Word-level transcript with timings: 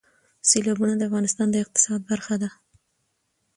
سیلابونه 0.49 0.93
د 0.97 1.01
افغانستان 1.09 1.47
د 1.51 1.55
اقتصاد 1.63 2.01
برخه 2.11 2.35
ده. 2.41 2.49